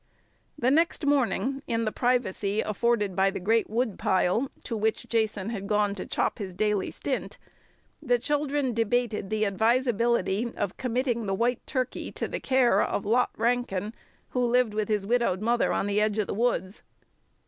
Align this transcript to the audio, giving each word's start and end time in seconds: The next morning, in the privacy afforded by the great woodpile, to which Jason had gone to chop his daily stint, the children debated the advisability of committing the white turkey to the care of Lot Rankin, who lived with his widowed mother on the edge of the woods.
The 0.57 0.71
next 0.71 1.05
morning, 1.05 1.61
in 1.67 1.85
the 1.85 1.91
privacy 1.91 2.59
afforded 2.61 3.15
by 3.15 3.29
the 3.29 3.39
great 3.39 3.69
woodpile, 3.69 4.49
to 4.63 4.75
which 4.75 5.07
Jason 5.07 5.49
had 5.51 5.67
gone 5.67 5.93
to 5.93 6.07
chop 6.07 6.39
his 6.39 6.55
daily 6.55 6.89
stint, 6.89 7.37
the 8.01 8.17
children 8.17 8.73
debated 8.73 9.29
the 9.29 9.45
advisability 9.45 10.51
of 10.57 10.75
committing 10.77 11.27
the 11.27 11.35
white 11.35 11.63
turkey 11.67 12.11
to 12.13 12.27
the 12.27 12.39
care 12.39 12.81
of 12.81 13.05
Lot 13.05 13.29
Rankin, 13.37 13.93
who 14.29 14.43
lived 14.43 14.73
with 14.73 14.87
his 14.87 15.05
widowed 15.05 15.39
mother 15.43 15.71
on 15.71 15.85
the 15.85 16.01
edge 16.01 16.17
of 16.17 16.25
the 16.25 16.33
woods. 16.33 16.81